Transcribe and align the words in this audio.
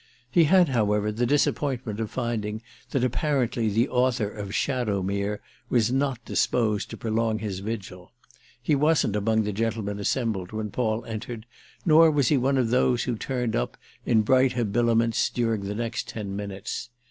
He 0.31 0.45
had, 0.45 0.69
however, 0.69 1.11
the 1.11 1.27
disappointment 1.27 1.99
of 1.99 2.09
finding 2.09 2.63
that 2.89 3.03
apparently 3.03 3.69
the 3.69 3.87
author 3.87 4.27
of 4.27 4.49
"Shadowmere" 4.49 5.37
was 5.69 5.91
not 5.91 6.25
disposed 6.25 6.89
to 6.89 6.97
prolong 6.97 7.37
his 7.37 7.59
vigil. 7.59 8.11
He 8.59 8.73
wasn't 8.73 9.15
among 9.15 9.43
the 9.43 9.53
gentlemen 9.53 9.99
assembled 9.99 10.53
when 10.53 10.71
Paul 10.71 11.05
entered, 11.05 11.45
nor 11.85 12.09
was 12.09 12.29
he 12.29 12.37
one 12.37 12.57
of 12.57 12.71
those 12.71 13.03
who 13.03 13.15
turned 13.15 13.55
up, 13.55 13.77
in 14.03 14.23
bright 14.23 14.53
habiliments, 14.53 15.29
during 15.29 15.65
the 15.65 15.75
next 15.75 16.07
ten 16.07 16.35
minutes. 16.35 16.89